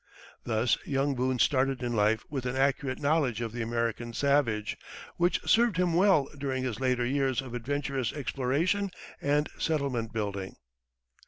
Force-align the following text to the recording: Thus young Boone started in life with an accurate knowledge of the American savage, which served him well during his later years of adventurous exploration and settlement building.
Thus 0.45 0.79
young 0.83 1.13
Boone 1.13 1.37
started 1.37 1.83
in 1.83 1.93
life 1.93 2.25
with 2.27 2.47
an 2.47 2.55
accurate 2.55 2.97
knowledge 2.99 3.39
of 3.39 3.51
the 3.51 3.61
American 3.61 4.13
savage, 4.13 4.75
which 5.17 5.39
served 5.47 5.77
him 5.77 5.93
well 5.93 6.27
during 6.39 6.63
his 6.63 6.79
later 6.79 7.05
years 7.05 7.39
of 7.39 7.53
adventurous 7.53 8.11
exploration 8.11 8.89
and 9.21 9.47
settlement 9.59 10.11
building. 10.11 10.55